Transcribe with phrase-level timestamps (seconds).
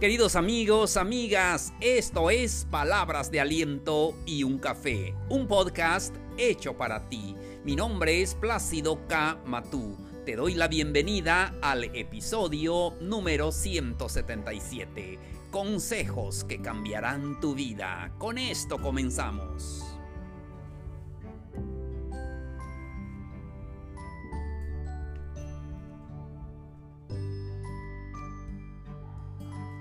[0.00, 7.08] Queridos amigos, amigas, esto es Palabras de Aliento y un Café, un podcast hecho para
[7.08, 7.34] ti.
[7.64, 9.40] Mi nombre es Plácido K.
[9.46, 9.96] Matú.
[10.26, 15.18] Te doy la bienvenida al episodio número 177.
[15.50, 18.12] Consejos que cambiarán tu vida.
[18.18, 19.85] Con esto comenzamos.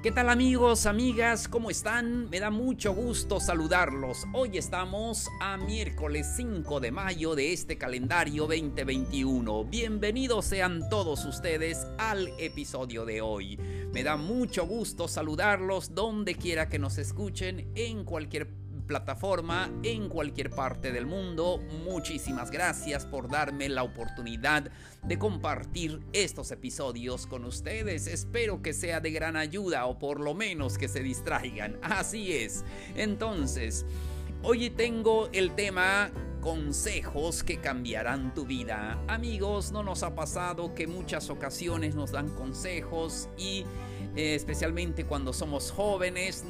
[0.06, 1.48] ¿Qué tal amigos, amigas?
[1.48, 2.30] ¿Cómo están?
[2.30, 4.28] Me da mucho gusto saludarlos.
[4.34, 9.66] Hoy estamos a miércoles 5 de mayo de este calendario 2021.
[9.66, 13.58] Bienvenidos sean todos ustedes al episodio de hoy.
[13.92, 18.48] Me da mucho gusto saludarlos donde quiera que nos escuchen en cualquier
[18.86, 21.60] plataforma en cualquier parte del mundo.
[21.84, 24.72] Muchísimas gracias por darme la oportunidad
[25.04, 28.08] de compartir estos episodios con ustedes.
[28.08, 31.78] Espero que sea de gran ayuda o por lo menos que se distraigan.
[31.82, 32.64] Así es.
[32.96, 33.86] Entonces,
[34.44, 36.12] hoy tengo el tema
[36.46, 39.04] consejos que cambiarán tu vida.
[39.08, 43.66] Amigos, ¿no nos ha pasado que muchas ocasiones nos dan consejos y
[44.16, 46.46] eh, especialmente cuando somos jóvenes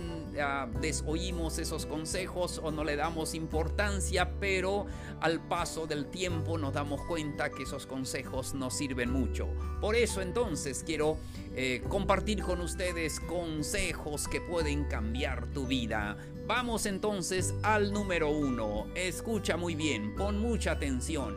[0.80, 4.86] desoímos esos consejos o no le damos importancia, pero
[5.22, 9.47] al paso del tiempo nos damos cuenta que esos consejos no sirven mucho.
[9.81, 11.17] Por eso entonces quiero
[11.56, 16.17] eh, compartir con ustedes consejos que pueden cambiar tu vida.
[16.47, 18.88] Vamos entonces al número uno.
[18.95, 21.36] Escucha muy bien, pon mucha atención.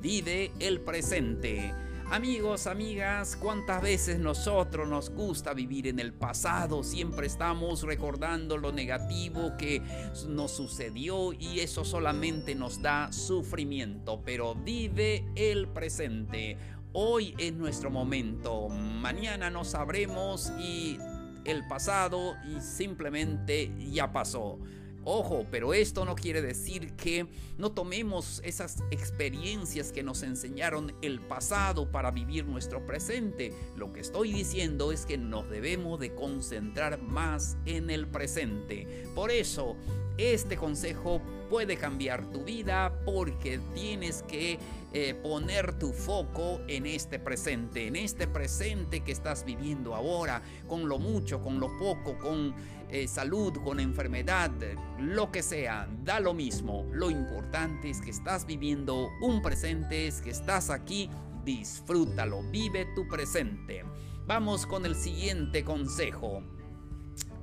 [0.00, 1.72] Vive el presente.
[2.10, 6.84] Amigos, amigas, ¿cuántas veces nosotros nos gusta vivir en el pasado?
[6.84, 9.82] Siempre estamos recordando lo negativo que
[10.28, 16.58] nos sucedió y eso solamente nos da sufrimiento, pero vive el presente.
[16.92, 20.98] Hoy es nuestro momento, mañana no sabremos y
[21.44, 24.60] el pasado simplemente ya pasó.
[25.06, 27.26] Ojo, pero esto no quiere decir que
[27.58, 33.52] no tomemos esas experiencias que nos enseñaron el pasado para vivir nuestro presente.
[33.76, 39.04] Lo que estoy diciendo es que nos debemos de concentrar más en el presente.
[39.14, 39.76] Por eso,
[40.16, 44.58] este consejo puede cambiar tu vida porque tienes que
[44.92, 50.88] eh, poner tu foco en este presente, en este presente que estás viviendo ahora, con
[50.88, 52.54] lo mucho, con lo poco, con
[52.90, 54.50] eh, salud, con enfermedad,
[54.98, 56.86] lo que sea, da lo mismo.
[56.92, 61.10] Lo importante es que estás viviendo un presente, es que estás aquí,
[61.44, 63.84] disfrútalo, vive tu presente.
[64.26, 66.42] Vamos con el siguiente consejo.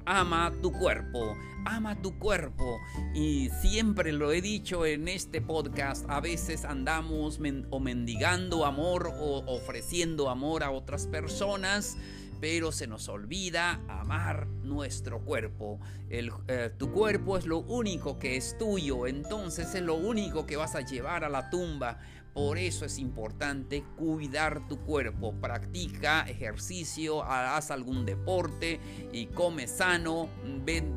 [0.06, 2.80] Ama tu cuerpo, ama tu cuerpo.
[3.14, 9.44] Y siempre lo he dicho en este podcast, a veces andamos o mendigando amor o
[9.46, 11.98] ofreciendo amor a otras personas
[12.42, 15.80] pero se nos olvida amar nuestro cuerpo.
[16.10, 20.74] Eh, tu cuerpo es lo único que es tuyo, entonces es lo único que vas
[20.74, 22.00] a llevar a la tumba.
[22.34, 25.34] Por eso es importante cuidar tu cuerpo.
[25.40, 28.80] Practica ejercicio, haz algún deporte
[29.12, 30.28] y come sano.
[30.66, 30.96] Ven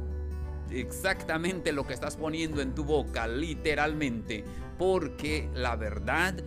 [0.70, 4.44] exactamente lo que estás poniendo en tu boca, literalmente.
[4.78, 6.42] Porque la verdad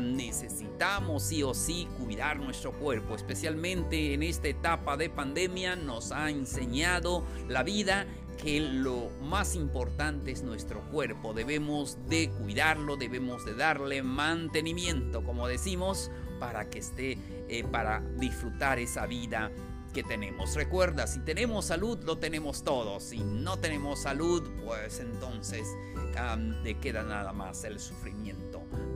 [0.00, 6.30] necesitamos sí o sí cuidar nuestro cuerpo, especialmente en esta etapa de pandemia nos ha
[6.30, 8.06] enseñado la vida
[8.36, 15.48] que lo más importante es nuestro cuerpo, debemos de cuidarlo, debemos de darle mantenimiento, como
[15.48, 19.50] decimos, para que esté, eh, para disfrutar esa vida
[19.94, 20.54] que tenemos.
[20.54, 23.00] Recuerda, si tenemos salud, lo tenemos todo.
[23.00, 25.66] Si no tenemos salud, pues entonces
[26.62, 28.45] te queda nada más el sufrimiento.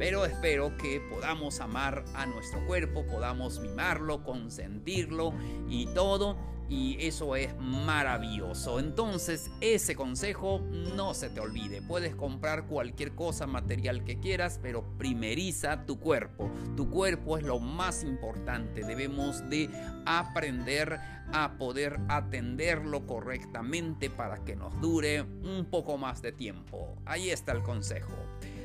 [0.00, 5.34] Pero espero que podamos amar a nuestro cuerpo, podamos mimarlo, consentirlo
[5.68, 6.38] y todo
[6.70, 8.78] y eso es maravilloso.
[8.78, 10.60] Entonces, ese consejo
[10.96, 11.82] no se te olvide.
[11.82, 16.50] Puedes comprar cualquier cosa material que quieras, pero primeriza tu cuerpo.
[16.78, 18.82] Tu cuerpo es lo más importante.
[18.84, 19.68] Debemos de
[20.06, 20.98] aprender
[21.34, 26.96] a poder atenderlo correctamente para que nos dure un poco más de tiempo.
[27.04, 28.14] Ahí está el consejo.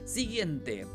[0.06, 0.86] Siguiente,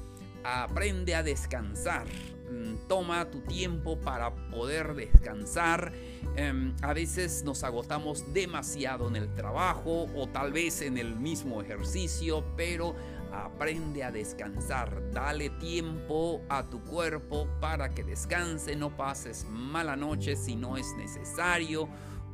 [0.44, 2.06] aprende a descansar.
[2.50, 5.92] Mm, toma tu tiempo para poder descansar.
[6.36, 11.62] Em, a veces nos agotamos demasiado en el trabajo o tal vez en el mismo
[11.62, 12.94] ejercicio, pero
[13.32, 15.10] aprende a descansar.
[15.12, 18.74] Dale tiempo a tu cuerpo para que descanse.
[18.74, 21.88] No pases mala noche si no es necesario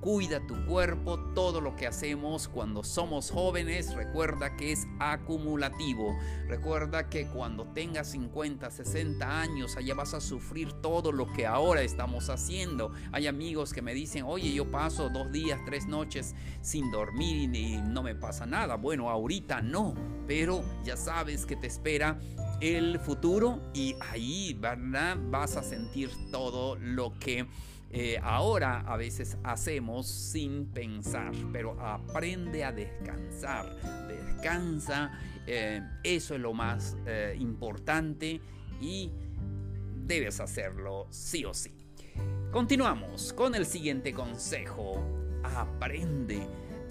[0.07, 6.17] cuida tu cuerpo, todo lo que hacemos cuando somos jóvenes, recuerda que es acumulativo.
[6.47, 11.83] Recuerda que cuando tengas 50, 60 años, allá vas a sufrir todo lo que ahora
[11.83, 12.93] estamos haciendo.
[13.11, 17.79] Hay amigos que me dicen, oye, yo paso dos días, tres noches sin dormir y
[17.79, 18.77] no me pasa nada.
[18.77, 19.93] Bueno, ahorita no,
[20.29, 22.21] pero ya sabes que te espera
[22.61, 25.17] el futuro y ahí ¿verdad?
[25.31, 27.47] vas a sentir todo lo que
[27.91, 33.77] eh, ahora a veces hacemos sin pensar, pero aprende a descansar,
[34.09, 35.13] descansa,
[35.47, 38.41] eh, eso es lo más eh, importante
[38.81, 39.11] y
[40.05, 41.73] debes hacerlo sí o sí.
[42.51, 45.03] Continuamos con el siguiente consejo,
[45.45, 46.47] aprende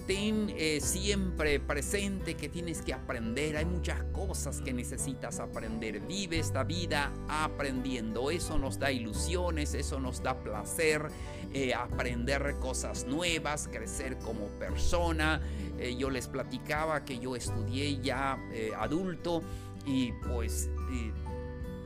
[0.06, 3.56] ten eh, siempre presente que tienes que aprender.
[3.56, 6.00] Hay muchas cosas que necesitas aprender.
[6.00, 8.30] Vive esta vida aprendiendo.
[8.30, 11.08] Eso nos da ilusiones, eso nos da placer.
[11.52, 15.40] Eh, aprender cosas nuevas, crecer como persona.
[15.78, 18.38] Eh, yo les platicaba que yo estudié ya
[18.78, 19.42] adulto
[19.84, 20.70] y pues...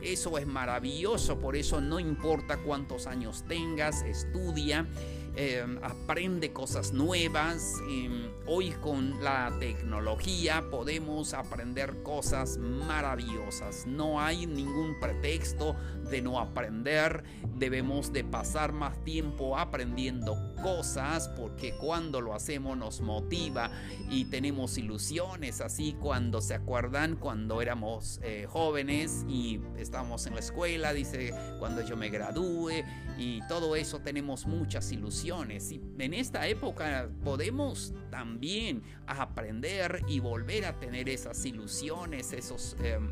[0.01, 4.87] eso es maravilloso, por eso no importa cuántos años tengas, estudia.
[5.35, 7.81] Em, aprende cosas nuevas.
[7.89, 13.85] Em, hoy con la tecnología podemos aprender cosas maravillosas.
[13.87, 15.75] No hay ningún pretexto
[16.09, 17.23] de no aprender.
[17.55, 23.71] Debemos de pasar más tiempo aprendiendo cosas porque cuando lo hacemos nos motiva
[24.09, 25.61] y tenemos ilusiones.
[25.61, 31.81] Así cuando se acuerdan cuando éramos eh, jóvenes y estábamos en la escuela, dice cuando
[31.81, 32.83] yo me gradúe
[33.17, 35.71] y todo eso tenemos muchas ilusiones.
[35.71, 42.75] Y en esta época podemos también aprender y volver a tener esas ilusiones, esos...
[42.83, 43.09] Em,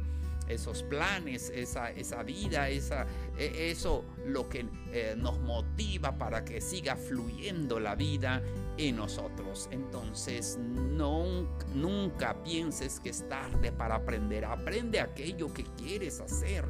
[0.50, 3.06] esos planes, esa, esa vida, esa,
[3.40, 8.42] eso lo que eh, nos motiva para que siga fluyendo la vida
[8.78, 9.70] en nosotros.
[9.72, 14.46] Entonces, no, nunca pienses que es tarde para aprender.
[14.46, 16.66] Aprende aquello que quieres hacer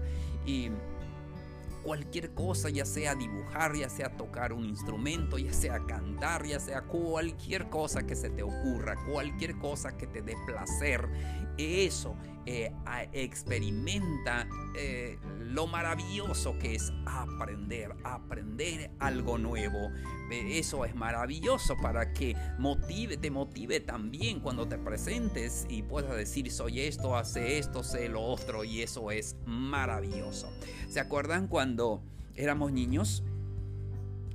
[0.46, 0.70] y
[1.84, 6.82] cualquier cosa, ya sea dibujar, ya sea tocar un instrumento, ya sea cantar, ya sea
[6.82, 11.08] cualquier cosa que se te ocurra, cualquier cosa que te dé placer,
[11.60, 12.16] eso
[12.46, 12.72] eh,
[13.14, 19.92] experimenta eh, lo maravilloso que es aprender, aprender algo nuevo.
[20.32, 26.50] Eso es maravilloso para que motive, te motive también cuando te presentes y puedas decir
[26.52, 30.52] soy esto, hace esto, sé lo otro y eso es maravilloso.
[30.88, 32.02] ¿Se acuerdan cuando
[32.36, 33.24] éramos niños?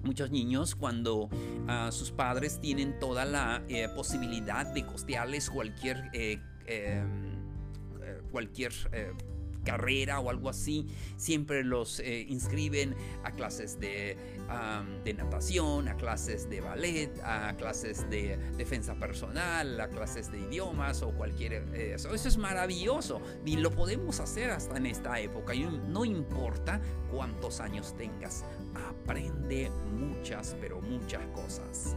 [0.05, 1.31] Muchos niños cuando
[1.67, 6.11] ah, sus padres tienen toda la eh, posibilidad de costearles cualquier
[6.67, 7.35] em,
[8.31, 9.13] cualquier eh,
[9.65, 12.95] carrera o algo así, siempre los eh, inscriben
[13.25, 14.17] a clases de,
[15.05, 21.03] de, natación, a clases de ballet, a clases de defensa personal, a clases de idiomas
[21.03, 21.65] o cualquier...
[21.73, 22.15] Eh, eso.
[22.15, 25.55] eso es maravilloso y lo podemos hacer hasta en esta época.
[25.55, 26.81] Y no importa
[27.11, 28.45] cuántos años tengas,
[28.75, 31.97] aprende muchas, pero muchas cosas.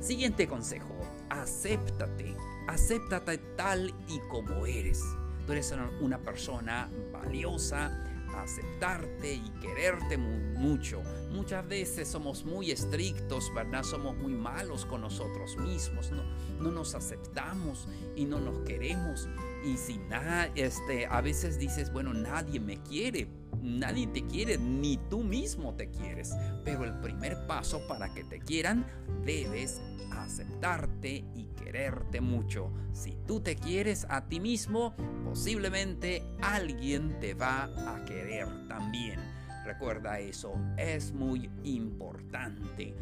[0.00, 0.96] Siguiente consejo,
[1.32, 2.36] acéptate,
[2.68, 5.02] acéptate tal y como eres.
[5.46, 7.90] Tú eres una persona valiosa,
[8.36, 11.02] aceptarte y quererte mucho.
[11.30, 13.82] Muchas veces somos muy estrictos, ¿verdad?
[13.82, 16.22] Somos muy malos con nosotros mismos, no,
[16.60, 19.28] no nos aceptamos y no nos queremos.
[19.64, 23.28] Y si nada, este, a veces dices, bueno, nadie me quiere,
[23.62, 26.34] nadie te quiere, ni tú mismo te quieres.
[26.64, 28.86] Pero el primer paso para que te quieran,
[29.24, 32.70] debes aceptarte y quererte mucho.
[32.92, 34.94] Si tú te quieres a ti mismo,
[35.24, 39.20] posiblemente alguien te va a querer también.
[39.64, 42.94] Recuerda eso, es muy importante.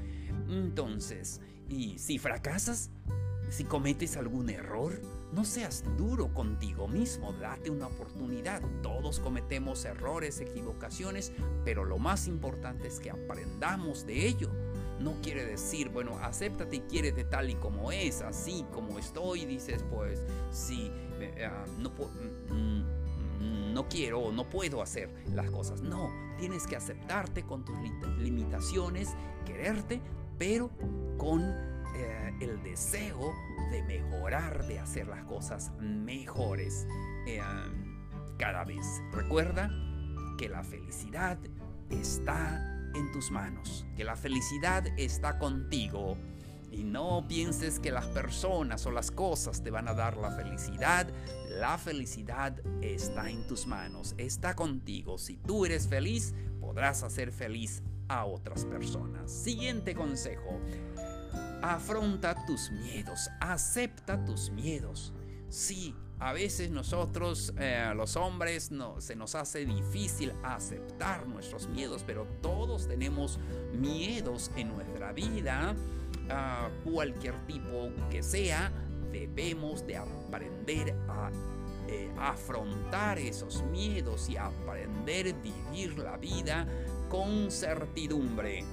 [0.48, 2.90] Entonces, ¿y si fracasas?
[3.48, 5.00] Si cometes algún error,
[5.32, 8.62] no seas duro contigo mismo, date una oportunidad.
[8.82, 11.32] Todos cometemos errores, equivocaciones,
[11.64, 14.50] pero lo más importante es que aprendamos de ello
[15.00, 19.82] no quiere decir, bueno, acéptate y quiérete tal y como es, así como estoy, dices,
[19.90, 20.92] pues, sí,
[21.44, 22.82] ah, no, mm,
[23.42, 25.80] mm, no quiero o no puedo hacer las cosas.
[25.80, 27.76] No, tienes que aceptarte con tus
[28.18, 29.08] limitaciones,
[29.46, 30.00] quererte,
[30.38, 30.70] pero
[31.16, 31.69] con
[32.00, 33.34] eh, el deseo
[33.70, 36.86] de mejorar, de hacer las cosas mejores
[37.26, 37.40] eh,
[38.38, 38.84] cada vez.
[39.12, 39.70] Recuerda
[40.38, 41.38] que la felicidad
[41.90, 46.16] está en tus manos, que la felicidad está contigo.
[46.72, 51.08] Y no pienses que las personas o las cosas te van a dar la felicidad.
[51.48, 55.18] La felicidad está en tus manos, está contigo.
[55.18, 59.30] Si tú eres feliz, podrás hacer feliz a otras personas.
[59.30, 60.60] Siguiente consejo.
[61.62, 65.12] Afronta tus miedos, acepta tus miedos.
[65.48, 72.04] Sí, a veces nosotros, eh, los hombres, no, se nos hace difícil aceptar nuestros miedos,
[72.06, 73.38] pero todos tenemos
[73.72, 75.74] miedos en nuestra vida,
[76.84, 78.70] cualquier tipo que sea,
[79.10, 81.30] debemos de aprender a
[81.88, 86.66] eh, afrontar esos miedos y aprender a vivir la vida
[87.08, 88.64] con certidumbre.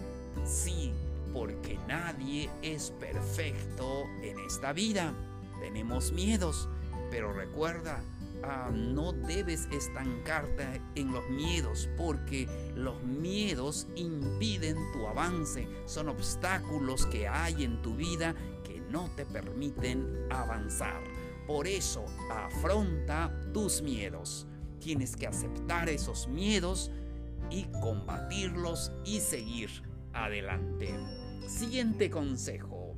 [0.46, 0.94] Sí,
[1.34, 5.14] porque nadie es perfecto en esta vida.
[5.60, 6.70] Tenemos miedos,
[7.10, 8.04] pero recuerda,
[8.44, 15.68] ah, no debes estancarte en los miedos porque los miedos impiden tu avance.
[15.86, 21.02] Son obstáculos que hay en tu vida que no te permiten avanzar.
[21.46, 24.46] Por eso, afronta tus miedos.
[24.80, 26.92] Tienes que aceptar esos miedos
[27.50, 29.87] y combatirlos y seguir
[30.26, 30.94] adelante.
[31.48, 32.96] Siguiente consejo.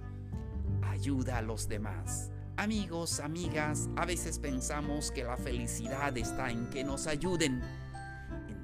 [0.82, 2.32] Ayuda a los demás.
[2.58, 7.62] Amigos, amigas, a veces pensamos que la felicidad está en que nos ayuden.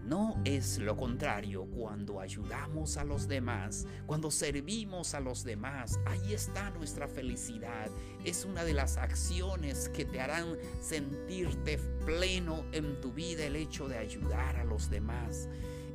[0.06, 6.34] No es lo contrario, cuando ayudamos a los demás, cuando servimos a los demás, ahí
[6.34, 7.90] está nuestra felicidad.
[8.24, 13.88] Es una de las acciones que te harán sentirte pleno en tu vida el hecho
[13.88, 15.50] de ayudar a los demás.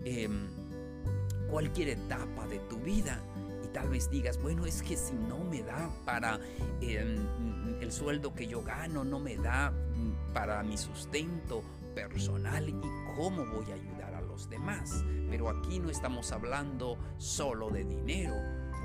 [0.04, 0.48] Em,
[1.50, 3.20] cualquier etapa de tu vida
[3.72, 6.40] tal vez digas, bueno, es que si no me da para
[6.80, 7.26] em,
[7.80, 11.62] el sueldo que yo gano, no me da mm, para mi sustento
[11.94, 12.76] personal y
[13.16, 15.04] cómo voy a ayudar a los demás.
[15.28, 18.34] Pero aquí no estamos hablando solo de dinero.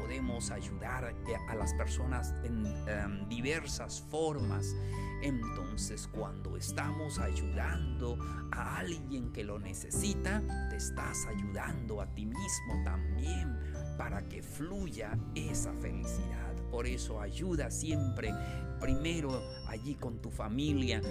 [0.05, 1.15] Podemos ayudar
[1.49, 4.75] a las personas en em, diversas formas.
[5.23, 8.15] Entonces cuando estamos ayudando
[8.51, 13.57] a alguien que lo necesita, te estás ayudando a ti mismo también
[13.97, 16.53] para que fluya esa felicidad.
[16.69, 18.31] Por eso ayuda siempre
[18.79, 21.01] primero allí con tu familia,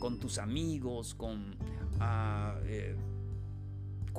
[0.00, 1.54] con tus amigos, con
[2.00, 2.96] ah, eh,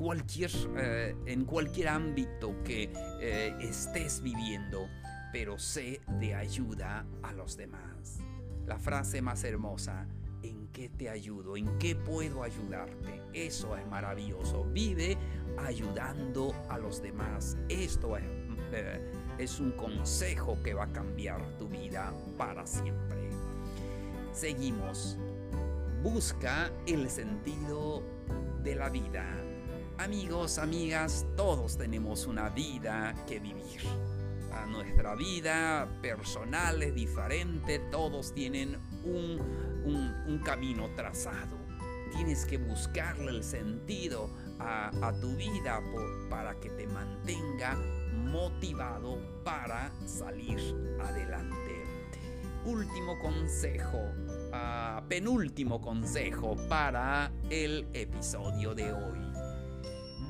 [0.00, 2.90] cualquier, eh, en cualquier ámbito que
[3.20, 4.88] eh, estés viviendo,
[5.30, 8.20] pero sé de ayuda a los demás.
[8.66, 10.06] La frase más hermosa,
[10.42, 11.54] ¿en qué te ayudo?
[11.54, 13.22] ¿En qué puedo ayudarte?
[13.34, 14.64] Eso es maravilloso.
[14.72, 15.18] Vive
[15.58, 17.58] ayudando a los demás.
[17.68, 23.28] Esto eh, es, un consejo que va a cambiar tu vida para siempre.
[24.32, 25.18] Seguimos.
[26.02, 28.02] Busca el sentido
[28.62, 29.49] de la vida.
[30.00, 33.82] Amigos, amigas, todos tenemos una vida que vivir.
[34.70, 41.58] Nuestra vida personal es diferente, todos tienen un camino trazado.
[42.12, 45.82] Tienes que buscarle el sentido a, tu vida
[46.30, 47.76] para que te mantenga
[48.14, 50.58] motivado para salir
[50.98, 51.84] adelante.
[52.64, 54.00] Último consejo,
[54.54, 59.29] ah, penúltimo consejo para el episodio de hoy.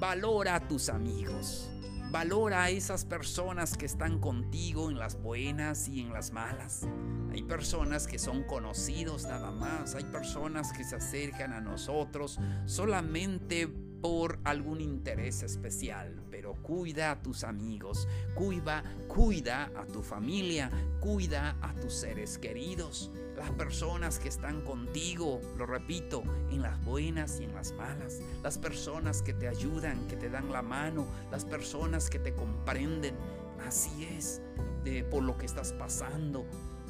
[0.01, 1.71] Valora a tus amigos.
[2.11, 6.89] Valora a esas personas que están contigo en las buenas y en las malas.
[7.31, 9.95] Hay personas que son conocidos nada más.
[9.95, 17.23] Hay personas que se acercan a nosotros solamente por algún interés especial, pero cuida a
[17.23, 24.29] tus amigos, cuida, cuida a tu familia, cuida a tus seres queridos, las personas que
[24.29, 29.49] están contigo, lo repito, en las buenas y en las malas, las personas que te
[29.49, 33.15] ayudan, que te dan la mano, las personas que te comprenden.
[33.67, 34.43] Así es,
[35.11, 36.45] por lo que estás pasando.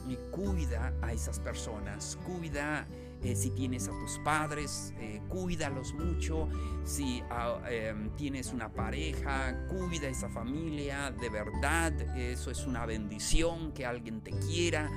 [0.09, 2.89] Y cuida a esas personas, cuida
[3.23, 6.49] eh, si tienes a tus padres, eh, cuídalos mucho.
[6.85, 11.11] Si ah, em, tienes una pareja, cuida esa familia.
[11.11, 14.91] De verdad, eso es una bendición que alguien te quiera.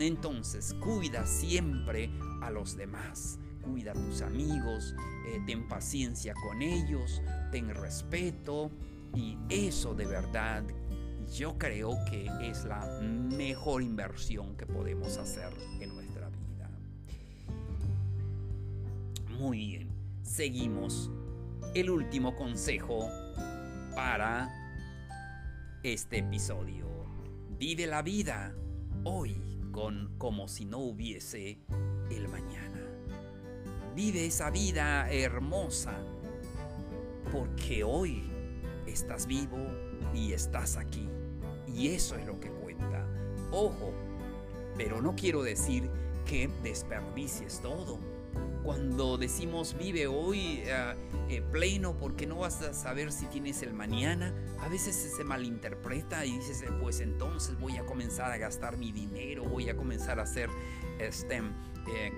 [0.00, 3.38] entonces, cuida siempre a los demás.
[3.62, 4.94] Cuida a tus amigos,
[5.26, 7.20] eh, ten paciencia con ellos,
[7.50, 8.70] ten respeto.
[9.14, 10.64] Y eso de verdad
[11.36, 15.52] yo creo que es la mejor inversión que podemos hacer
[19.38, 19.88] Muy bien,
[20.22, 21.12] seguimos.
[21.72, 23.08] El último consejo
[23.94, 24.48] para
[25.84, 26.86] este episodio.
[27.56, 28.52] Vive la vida
[29.04, 29.40] hoy
[29.70, 31.60] con como si no hubiese
[32.10, 32.84] el mañana.
[33.94, 35.96] Vive esa vida hermosa
[37.30, 38.28] porque hoy
[38.88, 39.64] estás vivo
[40.12, 41.08] y estás aquí.
[41.72, 43.06] Y eso es lo que cuenta.
[43.52, 43.92] Ojo,
[44.76, 45.88] pero no quiero decir
[46.26, 48.07] que desperdicies todo
[48.68, 50.94] cuando decimos vive hoy eh,
[51.30, 56.26] eh, pleno porque no vas a saber si tienes el mañana, a veces se malinterpreta
[56.26, 60.20] y dices, eh, pues entonces voy a comenzar a gastar mi dinero, voy a comenzar
[60.20, 60.50] a hacer
[60.98, 61.40] este,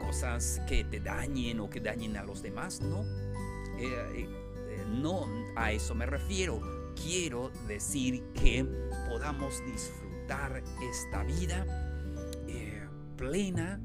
[0.01, 2.81] cosas que te dañen o que dañen a los demás.
[2.81, 3.05] No,
[4.89, 6.61] no a eso me refiero.
[7.01, 8.67] Quiero decir que
[9.09, 11.65] podamos disfrutar esta vida
[13.17, 13.79] plena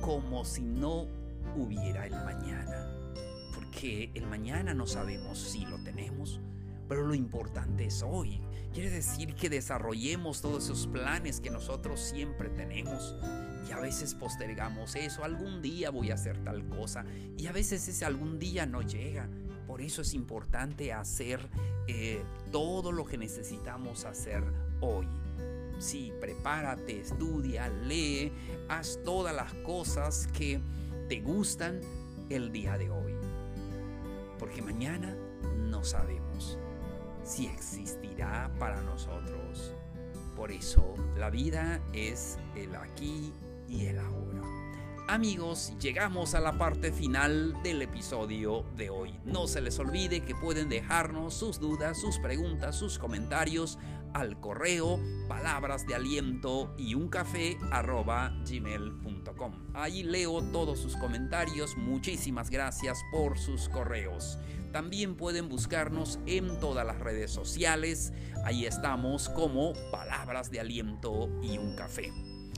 [0.00, 1.23] como si no
[1.56, 2.88] hubiera el mañana.
[3.54, 6.40] Porque el mañana no sabemos si lo tenemos,
[6.88, 8.40] pero lo importante es hoy.
[8.72, 13.14] Quiere decir que desarrollemos todos esos planes que nosotros siempre tenemos.
[13.68, 17.04] Y a veces postergamos eso, algún día voy a hacer tal cosa.
[17.38, 19.28] Y a veces ese algún día no llega.
[19.66, 21.48] Por eso es importante hacer
[21.86, 24.44] eh, todo lo que necesitamos hacer
[24.80, 25.06] hoy.
[25.78, 28.32] Sí, prepárate, estudia, lee,
[28.68, 30.60] haz todas las cosas que
[31.08, 31.80] te gustan
[32.30, 33.14] el día de hoy.
[34.38, 35.16] Porque mañana
[35.56, 36.58] no sabemos
[37.22, 39.74] si existirá para nosotros.
[40.36, 43.32] Por eso la vida es el aquí
[43.68, 44.42] y el ahora.
[45.06, 49.14] Amigos, llegamos a la parte final del episodio de hoy.
[49.24, 53.78] No se les olvide que pueden dejarnos sus dudas, sus preguntas, sus comentarios
[54.14, 59.52] al correo palabras de aliento y un café gmail.com.
[59.74, 61.76] Ahí leo todos sus comentarios.
[61.76, 64.38] Muchísimas gracias por sus correos.
[64.72, 68.12] También pueden buscarnos en todas las redes sociales.
[68.44, 72.12] Ahí estamos como palabras de aliento y un café.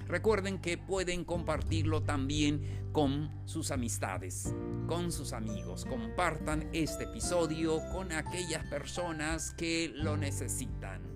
[0.07, 4.55] Recuerden que pueden compartirlo también con sus amistades,
[4.87, 5.85] con sus amigos.
[5.85, 11.16] Compartan este episodio con aquellas personas que lo necesitan.